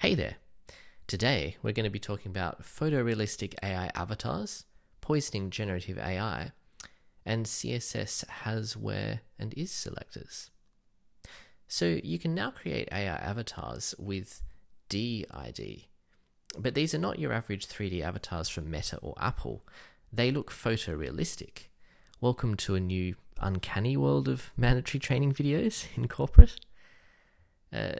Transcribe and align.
Hey 0.00 0.14
there. 0.14 0.36
Today 1.08 1.56
we're 1.60 1.72
going 1.72 1.82
to 1.82 1.90
be 1.90 1.98
talking 1.98 2.30
about 2.30 2.62
photorealistic 2.62 3.54
AI 3.64 3.90
avatars, 3.96 4.64
poisoning 5.00 5.50
generative 5.50 5.98
AI, 5.98 6.52
and 7.26 7.46
CSS 7.46 8.24
has, 8.28 8.76
where, 8.76 9.22
and 9.40 9.52
is 9.54 9.72
selectors. 9.72 10.52
So 11.66 11.98
you 12.04 12.16
can 12.20 12.32
now 12.32 12.52
create 12.52 12.88
AI 12.92 13.16
avatars 13.16 13.92
with 13.98 14.40
D-ID. 14.88 15.88
But 16.56 16.74
these 16.74 16.94
are 16.94 16.98
not 16.98 17.18
your 17.18 17.32
average 17.32 17.66
3D 17.66 18.00
avatars 18.00 18.48
from 18.48 18.70
Meta 18.70 18.98
or 18.98 19.16
Apple. 19.20 19.64
They 20.12 20.30
look 20.30 20.52
photorealistic. 20.52 21.70
Welcome 22.20 22.54
to 22.58 22.76
a 22.76 22.80
new 22.80 23.16
uncanny 23.40 23.96
world 23.96 24.28
of 24.28 24.52
mandatory 24.56 25.00
training 25.00 25.32
videos 25.32 25.86
in 25.96 26.06
corporate. 26.06 26.54
Uh, 27.72 27.96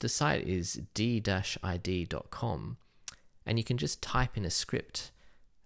the 0.00 0.08
site 0.08 0.46
is 0.46 0.80
d-id.com 0.94 2.76
and 3.46 3.58
you 3.58 3.64
can 3.64 3.78
just 3.78 4.02
type 4.02 4.36
in 4.36 4.44
a 4.44 4.50
script 4.50 5.10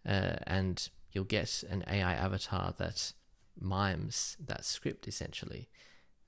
uh, 0.07 0.37
and 0.47 0.89
you'll 1.13 1.25
get 1.25 1.63
an 1.69 1.85
AI 1.89 2.15
avatar 2.15 2.75
that 2.79 3.13
mimes 3.61 4.37
that 4.45 4.65
script 4.65 5.07
essentially, 5.07 5.69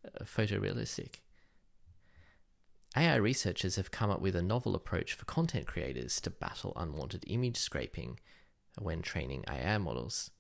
uh, 0.05 0.25
photorealistic. 0.25 1.17
AI 2.97 3.17
researchers 3.17 3.77
have 3.77 3.91
come 3.91 4.11
up 4.11 4.21
with 4.21 4.37
a 4.37 4.43
novel 4.43 4.75
approach 4.75 5.15
for 5.15 5.25
content 5.25 5.67
creators 5.67 6.21
to 6.21 6.31
battle 6.31 6.73
unwanted 6.77 7.25
image 7.27 7.57
scraping 7.57 8.21
when 8.79 9.03
training 9.03 9.45
AI 9.49 9.79
models. 9.79 10.31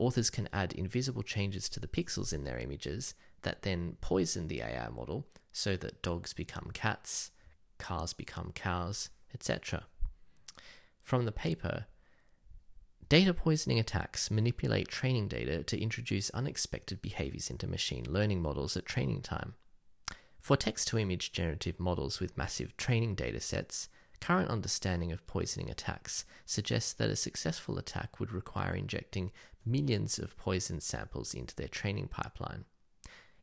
Authors 0.00 0.30
can 0.30 0.48
add 0.50 0.72
invisible 0.72 1.22
changes 1.22 1.68
to 1.68 1.78
the 1.78 1.86
pixels 1.86 2.32
in 2.32 2.44
their 2.44 2.58
images 2.58 3.14
that 3.42 3.60
then 3.60 3.98
poison 4.00 4.48
the 4.48 4.62
AI 4.62 4.88
model 4.88 5.26
so 5.52 5.76
that 5.76 6.00
dogs 6.00 6.32
become 6.32 6.70
cats, 6.72 7.32
cars 7.76 8.14
become 8.14 8.50
cows, 8.54 9.10
etc. 9.34 9.84
From 11.02 11.26
the 11.26 11.32
paper, 11.32 11.84
data 13.10 13.34
poisoning 13.34 13.78
attacks 13.78 14.30
manipulate 14.30 14.88
training 14.88 15.28
data 15.28 15.62
to 15.64 15.78
introduce 15.78 16.30
unexpected 16.30 17.02
behaviors 17.02 17.50
into 17.50 17.66
machine 17.66 18.06
learning 18.08 18.40
models 18.40 18.78
at 18.78 18.86
training 18.86 19.20
time. 19.20 19.52
For 20.38 20.56
text 20.56 20.88
to 20.88 20.98
image 20.98 21.30
generative 21.30 21.78
models 21.78 22.20
with 22.20 22.38
massive 22.38 22.74
training 22.78 23.16
data 23.16 23.40
sets, 23.40 23.90
current 24.20 24.50
understanding 24.50 25.12
of 25.12 25.26
poisoning 25.26 25.70
attacks 25.70 26.24
suggests 26.46 26.92
that 26.94 27.10
a 27.10 27.16
successful 27.16 27.78
attack 27.78 28.20
would 28.20 28.32
require 28.32 28.74
injecting 28.74 29.32
millions 29.64 30.18
of 30.18 30.36
poison 30.36 30.80
samples 30.80 31.34
into 31.34 31.54
their 31.54 31.68
training 31.68 32.08
pipeline. 32.08 32.64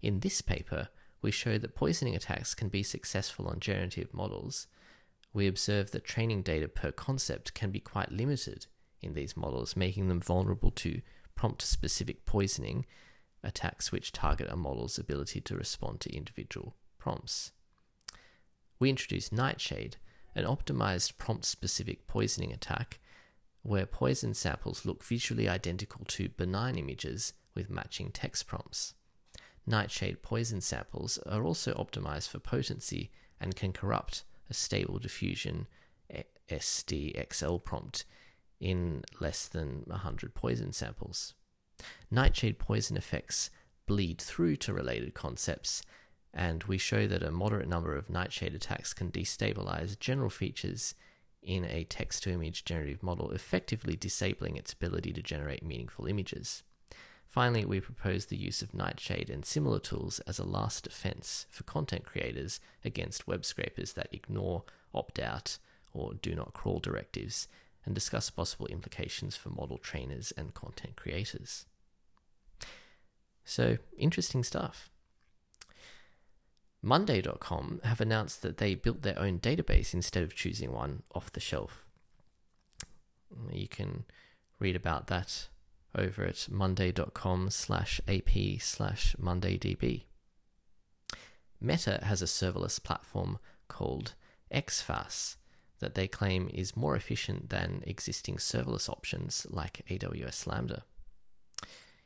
In 0.02 0.20
this 0.20 0.42
paper, 0.42 0.90
we 1.22 1.32
show 1.32 1.58
that 1.58 1.76
poisoning 1.76 2.16
attacks 2.16 2.54
can 2.54 2.70
be 2.70 2.84
successful 2.84 3.48
on 3.48 3.60
generative 3.60 4.14
models. 4.14 4.68
We 5.34 5.48
observe 5.48 5.92
that 5.92 6.06
training 6.06 6.44
data 6.44 6.68
per 6.68 6.92
concept 6.92 7.54
can 7.54 7.72
be 7.72 7.80
quite 7.80 8.12
limited 8.12 8.68
in 9.02 9.14
these 9.14 9.38
models, 9.38 9.76
making 9.76 10.08
them 10.08 10.22
vulnerable 10.22 10.72
to 10.72 11.02
prompt 11.36 11.62
specific 11.62 12.26
poisoning 12.26 12.86
attacks 13.44 13.92
which 13.92 14.12
target 14.12 14.48
a 14.50 14.56
model's 14.56 14.98
ability 14.98 15.42
to 15.42 15.56
respond 15.56 16.00
to 16.02 16.16
individual 16.16 16.76
prompts. 16.98 17.52
We 18.80 18.90
introduce 18.90 19.32
Nightshade, 19.32 19.98
an 20.36 20.46
optimized 20.46 21.18
prompt 21.18 21.46
specific 21.46 22.08
poisoning 22.08 22.52
attack 22.52 23.00
where 23.68 23.86
poison 23.86 24.34
samples 24.34 24.86
look 24.86 25.04
visually 25.04 25.50
identical 25.50 26.06
to 26.06 26.30
benign 26.30 26.78
images 26.78 27.34
with 27.54 27.70
matching 27.70 28.10
text 28.12 28.48
prompts. 28.48 28.94
Nightshade 29.66 30.24
poison 30.24 30.62
samples 30.62 31.18
are 31.26 31.44
also 31.44 31.74
optimized 31.74 32.30
for 32.30 32.40
potency 32.40 33.12
and 33.42 33.58
can 33.58 33.74
corrupt 33.74 34.24
a 34.50 34.54
stable 34.54 35.00
diffusion 35.00 35.68
SDXL 36.50 37.62
prompt 37.62 38.06
in 38.62 39.04
less 39.20 39.50
than 39.50 39.84
100 39.88 40.34
poison 40.34 40.72
samples. 40.72 41.34
Nightshade 42.10 42.60
poison 42.60 42.96
effects 42.96 43.50
bleed 43.86 44.22
through 44.22 44.56
to 44.56 44.74
related 44.74 45.14
concepts 45.14 45.82
and 46.34 46.64
we 46.64 46.78
show 46.78 47.06
that 47.06 47.22
a 47.22 47.32
moderate 47.32 47.68
number 47.68 47.98
of 47.98 48.10
nightshade 48.10 48.56
attacks 48.56 48.94
can 48.94 49.12
destabilize 49.12 50.00
general 50.00 50.30
features 50.30 50.96
in 51.42 51.66
a 51.66 51.86
text 51.86 52.24
to 52.24 52.32
image 52.32 52.66
generative 52.66 53.04
model, 53.04 53.32
effectively 53.32 53.96
disabling 53.96 54.56
its 54.56 54.74
ability 54.74 55.14
to 55.14 55.22
generate 55.22 55.64
meaningful 55.64 56.06
images. 56.06 56.64
Finally, 57.26 57.66
we 57.66 57.80
propose 57.80 58.26
the 58.26 58.38
use 58.38 58.62
of 58.62 58.74
Nightshade 58.74 59.30
and 59.30 59.46
similar 59.46 59.80
tools 59.80 60.20
as 60.22 60.40
a 60.40 60.48
last 60.48 60.86
defense 60.86 61.46
for 61.50 61.64
content 61.64 62.06
creators 62.06 62.60
against 62.84 63.28
web 63.28 63.44
scrapers 63.46 63.94
that 63.94 64.08
ignore, 64.12 64.64
opt 64.94 65.20
out, 65.20 65.58
or 65.94 66.14
do 66.14 66.34
not 66.34 66.54
crawl 66.54 66.80
directives, 66.80 67.48
and 67.86 67.94
discuss 67.94 68.30
possible 68.30 68.68
implications 68.68 69.36
for 69.36 69.50
model 69.50 69.78
trainers 69.78 70.32
and 70.38 70.54
content 70.54 70.96
creators. 70.96 71.66
So, 73.44 73.78
interesting 73.98 74.44
stuff. 74.44 74.90
Monday.com 76.88 77.82
have 77.84 78.00
announced 78.00 78.42
that 78.44 78.60
they 78.60 78.74
built 78.74 79.02
their 79.02 79.20
own 79.20 79.40
database 79.40 79.94
instead 79.94 80.24
of 80.24 80.34
choosing 80.34 80.72
one 80.72 81.04
off 81.14 81.34
the 81.34 81.42
shelf. 81.42 81.86
You 83.52 83.68
can 83.68 84.06
read 84.58 84.78
about 84.78 85.08
that 85.08 85.50
over 85.94 86.24
at 86.24 86.48
monday.com 86.50 87.50
slash 87.50 88.00
ap 88.08 88.30
slash 88.60 89.18
mondaydb. 89.22 90.04
Meta 91.60 92.00
has 92.04 92.22
a 92.22 92.26
serverless 92.26 92.82
platform 92.82 93.40
called 93.68 94.14
XFaaS 94.54 95.36
that 95.80 95.94
they 95.96 96.08
claim 96.08 96.50
is 96.54 96.78
more 96.78 96.96
efficient 96.96 97.50
than 97.50 97.84
existing 97.86 98.38
serverless 98.38 98.88
options 98.88 99.46
like 99.50 99.86
AWS 99.90 100.48
Lambda. 100.48 100.84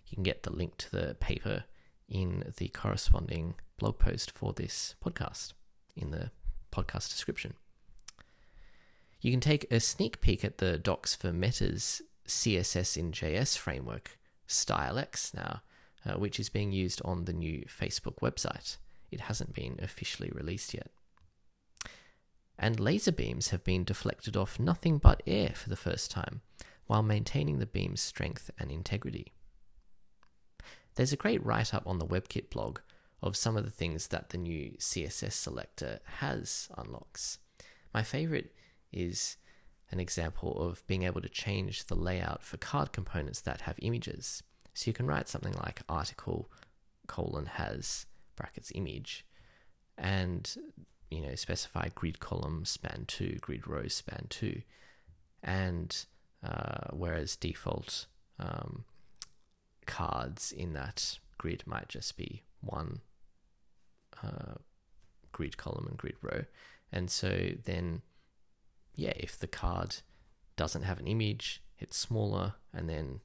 You 0.07 0.15
can 0.15 0.23
get 0.23 0.41
the 0.41 0.51
link 0.51 0.77
to 0.77 0.91
the 0.91 1.13
paper 1.19 1.65
in 2.09 2.51
the 2.57 2.69
corresponding 2.69 3.53
blog 3.81 3.97
post 3.97 4.29
for 4.29 4.53
this 4.53 4.93
podcast 5.03 5.53
in 5.97 6.11
the 6.11 6.29
podcast 6.71 7.09
description. 7.09 7.55
You 9.19 9.31
can 9.31 9.39
take 9.39 9.65
a 9.71 9.79
sneak 9.79 10.21
peek 10.21 10.45
at 10.45 10.59
the 10.59 10.77
docs 10.77 11.15
for 11.15 11.33
Meta's 11.33 12.03
CSS 12.27 12.95
in 12.95 13.11
JS 13.11 13.57
framework, 13.57 14.19
StyleX, 14.47 15.33
now, 15.33 15.61
uh, 16.05 16.19
which 16.19 16.39
is 16.39 16.47
being 16.47 16.71
used 16.71 17.01
on 17.03 17.25
the 17.25 17.33
new 17.33 17.65
Facebook 17.67 18.19
website. 18.21 18.77
It 19.11 19.21
hasn't 19.21 19.55
been 19.55 19.79
officially 19.81 20.31
released 20.31 20.75
yet. 20.75 20.91
And 22.59 22.79
laser 22.79 23.11
beams 23.11 23.49
have 23.49 23.63
been 23.63 23.83
deflected 23.83 24.37
off 24.37 24.59
nothing 24.59 24.99
but 24.99 25.23
air 25.25 25.53
for 25.55 25.69
the 25.69 25.75
first 25.75 26.11
time, 26.11 26.41
while 26.85 27.01
maintaining 27.01 27.57
the 27.57 27.65
beam's 27.65 28.01
strength 28.01 28.51
and 28.59 28.71
integrity. 28.71 29.33
There's 30.93 31.13
a 31.13 31.17
great 31.17 31.43
write 31.43 31.73
up 31.73 31.87
on 31.87 31.97
the 31.97 32.05
WebKit 32.05 32.51
blog 32.51 32.77
of 33.21 33.37
some 33.37 33.55
of 33.55 33.63
the 33.63 33.71
things 33.71 34.07
that 34.07 34.29
the 34.29 34.37
new 34.37 34.71
CSS 34.79 35.33
selector 35.33 35.99
has 36.19 36.69
unlocks. 36.77 37.37
My 37.93 38.03
favorite 38.03 38.53
is 38.91 39.37
an 39.91 39.99
example 39.99 40.61
of 40.61 40.85
being 40.87 41.03
able 41.03 41.21
to 41.21 41.29
change 41.29 41.85
the 41.85 41.95
layout 41.95 42.43
for 42.43 42.57
card 42.57 42.91
components 42.91 43.41
that 43.41 43.61
have 43.61 43.75
images. 43.81 44.41
So 44.73 44.89
you 44.89 44.93
can 44.93 45.05
write 45.05 45.27
something 45.27 45.53
like 45.53 45.81
article 45.89 46.49
colon 47.07 47.45
has 47.45 48.05
brackets 48.37 48.71
image 48.73 49.25
and 49.97 50.55
you 51.09 51.21
know 51.21 51.35
specify 51.35 51.89
grid 51.93 52.19
column 52.19 52.63
span 52.63 53.03
2 53.07 53.37
grid 53.41 53.67
row 53.67 53.87
span 53.87 54.27
2 54.29 54.61
and 55.43 56.05
uh, 56.43 56.87
whereas 56.91 57.35
default 57.35 58.07
um, 58.39 58.85
cards 59.85 60.51
in 60.51 60.73
that 60.73 61.19
grid 61.37 61.63
might 61.65 61.89
just 61.89 62.15
be 62.15 62.43
one 62.61 63.01
uh, 64.23 64.55
grid 65.31 65.57
column 65.57 65.87
and 65.87 65.97
grid 65.97 66.15
row. 66.21 66.45
And 66.91 67.09
so 67.09 67.51
then, 67.63 68.01
yeah, 68.95 69.13
if 69.15 69.37
the 69.39 69.47
card 69.47 69.97
doesn't 70.55 70.83
have 70.83 70.99
an 70.99 71.07
image, 71.07 71.63
it's 71.79 71.97
smaller, 71.97 72.55
and 72.73 72.89
then 72.89 73.21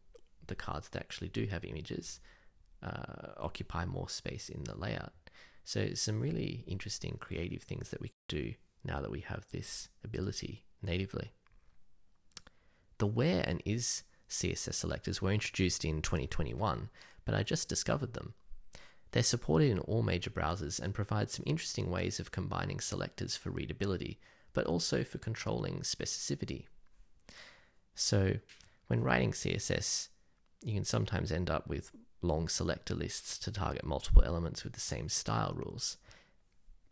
the 0.47 0.55
cards 0.55 0.89
that 0.91 1.01
actually 1.01 1.29
do 1.29 1.47
have 1.47 1.65
images 1.65 2.21
uh, 2.83 3.33
occupy 3.39 3.85
more 3.85 4.09
space 4.09 4.49
in 4.49 4.65
the 4.65 4.77
layout. 4.77 5.13
So 5.65 5.95
some 5.95 6.21
really 6.21 6.65
interesting 6.67 7.17
creative 7.19 7.63
things 7.63 7.91
that 7.91 8.01
we 8.01 8.09
can 8.09 8.17
do 8.29 8.55
now 8.85 9.01
that 9.01 9.11
we 9.11 9.21
have 9.21 9.47
this 9.51 9.89
ability 10.05 10.65
natively. 10.83 11.33
The 12.99 13.07
where 13.07 13.45
and 13.47 13.61
is 13.65 14.05
CSS 14.31 14.75
selectors 14.75 15.21
were 15.21 15.33
introduced 15.33 15.85
in 15.85 16.03
2021, 16.03 16.89
but 17.25 17.35
I 17.35 17.43
just 17.43 17.69
discovered 17.69 18.15
them. 18.15 18.35
They're 19.17 19.23
supported 19.23 19.71
in 19.71 19.79
all 19.79 20.03
major 20.03 20.29
browsers 20.29 20.79
and 20.79 20.93
provide 20.93 21.31
some 21.31 21.43
interesting 21.47 21.91
ways 21.91 22.21
of 22.21 22.33
combining 22.33 22.81
selectors 22.81 23.35
for 23.35 23.49
readability, 23.49 24.21
but 24.53 24.67
also 24.67 25.05
for 25.05 25.17
controlling 25.17 25.81
specificity. 25.81 26.67
So, 27.95 28.35
when 28.89 29.03
writing 29.03 29.33
CSS, 29.33 30.09
you 30.63 30.75
can 30.75 30.85
sometimes 30.85 31.33
end 31.33 31.49
up 31.49 31.67
with 31.67 31.93
long 32.21 32.47
selector 32.47 32.95
lists 32.95 33.39
to 33.39 33.51
target 33.51 33.87
multiple 33.87 34.23
elements 34.23 34.65
with 34.65 34.75
the 34.75 34.81
same 34.81 35.09
style 35.09 35.55
rules. 35.57 35.97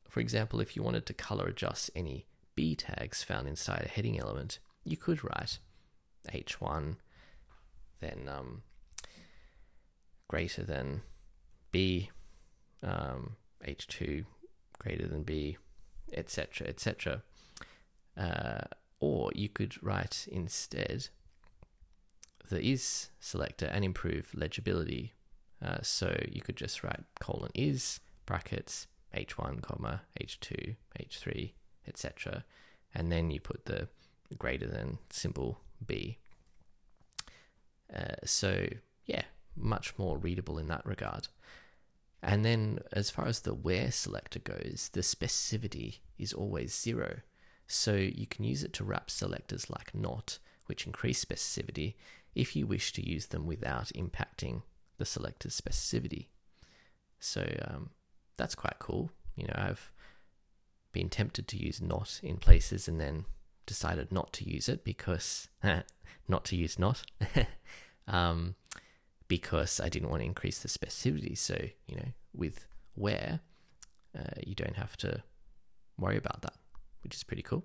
For 0.08 0.20
example, 0.20 0.60
if 0.60 0.76
you 0.76 0.82
wanted 0.82 1.04
to 1.04 1.12
color 1.12 1.48
adjust 1.48 1.90
any 1.94 2.24
B 2.54 2.74
tags 2.74 3.22
found 3.22 3.46
inside 3.46 3.82
a 3.84 3.90
heading 3.90 4.18
element, 4.18 4.60
you 4.82 4.96
could 4.96 5.22
write 5.22 5.58
h1, 6.32 6.96
then 8.00 8.30
um, 8.30 8.62
greater 10.26 10.62
than 10.62 11.02
b, 11.74 12.08
um, 12.84 13.34
h2 13.66 14.24
greater 14.78 15.08
than 15.08 15.24
b, 15.24 15.56
etc., 16.12 16.68
etc. 16.68 17.22
Uh, 18.16 18.60
or 19.00 19.32
you 19.34 19.48
could 19.48 19.82
write 19.82 20.28
instead 20.30 21.08
the 22.48 22.64
is 22.64 23.10
selector 23.18 23.66
and 23.66 23.84
improve 23.84 24.30
legibility. 24.36 25.14
Uh, 25.60 25.78
so 25.82 26.16
you 26.30 26.40
could 26.40 26.56
just 26.56 26.84
write 26.84 27.02
colon 27.20 27.50
is 27.54 27.98
brackets 28.26 28.86
h1 29.16 29.62
comma 29.62 30.02
h2 30.20 30.76
h3 31.00 31.52
etc 31.88 32.44
and 32.94 33.10
then 33.10 33.30
you 33.30 33.40
put 33.40 33.64
the 33.64 33.88
greater 34.36 34.66
than 34.66 34.98
symbol 35.10 35.60
b 35.86 36.18
uh, 37.94 38.16
so 38.24 38.66
yeah 39.06 39.22
much 39.56 39.94
more 39.96 40.18
readable 40.18 40.58
in 40.58 40.66
that 40.66 40.84
regard 40.84 41.28
and 42.24 42.44
then 42.44 42.78
as 42.92 43.10
far 43.10 43.26
as 43.26 43.40
the 43.40 43.54
where 43.54 43.90
selector 43.92 44.38
goes 44.38 44.90
the 44.92 45.00
specificity 45.00 45.98
is 46.18 46.32
always 46.32 46.74
zero. 46.74 47.18
So 47.66 47.94
you 47.94 48.26
can 48.26 48.44
use 48.44 48.62
it 48.64 48.72
to 48.74 48.84
wrap 48.84 49.10
selectors 49.10 49.70
like 49.70 49.94
not 49.94 50.38
which 50.66 50.86
increase 50.86 51.24
specificity 51.24 51.94
if 52.34 52.56
you 52.56 52.66
wish 52.66 52.92
to 52.94 53.08
use 53.08 53.26
them 53.26 53.46
without 53.46 53.88
impacting 53.94 54.62
the 54.96 55.04
selector's 55.04 55.60
specificity. 55.60 56.26
So 57.20 57.46
um, 57.68 57.90
that's 58.36 58.54
quite 58.54 58.78
cool. 58.78 59.10
You 59.36 59.46
know, 59.46 59.54
I've 59.56 59.92
been 60.92 61.08
tempted 61.08 61.46
to 61.48 61.56
use 61.56 61.80
not 61.80 62.20
in 62.22 62.36
places 62.38 62.88
and 62.88 63.00
then 63.00 63.24
decided 63.66 64.12
not 64.12 64.32
to 64.34 64.48
use 64.48 64.68
it 64.68 64.84
because 64.84 65.48
not 66.28 66.44
to 66.46 66.56
use 66.56 66.78
not. 66.78 67.02
Um, 68.06 68.54
because 69.38 69.80
I 69.80 69.88
didn't 69.88 70.10
want 70.10 70.20
to 70.20 70.26
increase 70.26 70.60
the 70.60 70.68
specificity. 70.68 71.36
So 71.36 71.56
you 71.88 71.96
know, 71.96 72.10
with 72.32 72.68
where 72.94 73.40
uh, 74.16 74.38
you 74.46 74.54
don't 74.54 74.76
have 74.76 74.96
to 74.98 75.24
worry 75.98 76.16
about 76.16 76.42
that, 76.42 76.54
which 77.02 77.16
is 77.16 77.24
pretty 77.24 77.42
cool. 77.42 77.64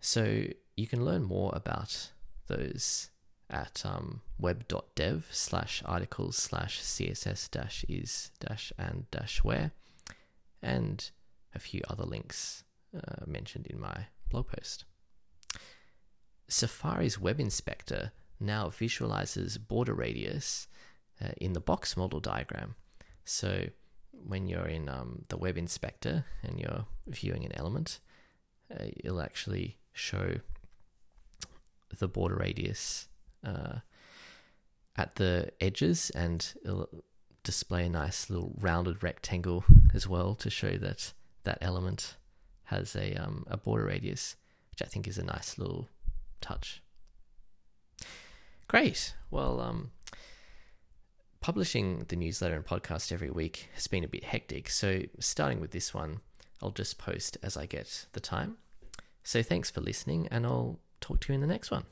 So 0.00 0.44
you 0.76 0.86
can 0.86 1.02
learn 1.02 1.22
more 1.22 1.50
about 1.54 2.10
those 2.46 3.08
at 3.48 3.82
um, 3.86 4.20
web.dev 4.38 5.28
slash 5.30 5.82
articles 5.86 6.36
slash 6.36 6.80
css 6.80 7.50
dash 7.50 7.84
is 7.88 8.30
dash 8.40 8.72
and 8.78 9.04
dash 9.10 9.44
where 9.44 9.72
and 10.62 11.10
a 11.54 11.58
few 11.58 11.80
other 11.88 12.04
links 12.04 12.64
uh, 12.94 13.24
mentioned 13.26 13.66
in 13.66 13.80
my 13.80 14.06
blog 14.30 14.46
post. 14.48 14.84
Safari's 16.48 17.18
web 17.18 17.40
inspector 17.40 18.12
now 18.42 18.68
visualizes 18.68 19.58
border 19.58 19.94
radius 19.94 20.68
uh, 21.22 21.30
in 21.36 21.52
the 21.52 21.60
box 21.60 21.96
model 21.96 22.20
diagram. 22.20 22.74
So 23.24 23.66
when 24.12 24.46
you're 24.46 24.66
in 24.66 24.88
um, 24.88 25.24
the 25.28 25.36
web 25.36 25.56
inspector 25.56 26.24
and 26.42 26.58
you're 26.58 26.86
viewing 27.06 27.44
an 27.44 27.52
element, 27.54 28.00
uh, 28.70 28.84
it'll 28.96 29.22
actually 29.22 29.78
show 29.92 30.36
the 31.98 32.08
border 32.08 32.36
radius 32.36 33.08
uh, 33.44 33.78
at 34.96 35.16
the 35.16 35.52
edges 35.60 36.10
and 36.10 36.54
it'll 36.64 36.88
display 37.42 37.86
a 37.86 37.90
nice 37.90 38.30
little 38.30 38.54
rounded 38.58 39.02
rectangle 39.02 39.64
as 39.92 40.06
well 40.06 40.34
to 40.36 40.48
show 40.48 40.76
that 40.76 41.12
that 41.44 41.58
element 41.60 42.16
has 42.64 42.94
a, 42.96 43.14
um, 43.14 43.44
a 43.48 43.56
border 43.56 43.86
radius, 43.86 44.36
which 44.70 44.80
I 44.80 44.86
think 44.86 45.08
is 45.08 45.18
a 45.18 45.24
nice 45.24 45.58
little 45.58 45.88
touch. 46.40 46.82
Great. 48.72 49.14
Well, 49.30 49.60
um, 49.60 49.90
publishing 51.42 52.06
the 52.08 52.16
newsletter 52.16 52.54
and 52.54 52.64
podcast 52.64 53.12
every 53.12 53.28
week 53.28 53.68
has 53.74 53.86
been 53.86 54.02
a 54.02 54.08
bit 54.08 54.24
hectic. 54.24 54.70
So, 54.70 55.02
starting 55.18 55.60
with 55.60 55.72
this 55.72 55.92
one, 55.92 56.20
I'll 56.62 56.70
just 56.70 56.96
post 56.96 57.36
as 57.42 57.54
I 57.54 57.66
get 57.66 58.06
the 58.12 58.20
time. 58.20 58.56
So, 59.24 59.42
thanks 59.42 59.70
for 59.70 59.82
listening, 59.82 60.26
and 60.30 60.46
I'll 60.46 60.80
talk 61.02 61.20
to 61.20 61.28
you 61.28 61.34
in 61.34 61.42
the 61.42 61.46
next 61.46 61.70
one. 61.70 61.84